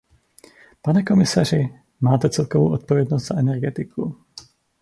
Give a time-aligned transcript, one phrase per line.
[0.81, 4.17] Pane komisaři, máte celkovou odpovědnost za energetiku.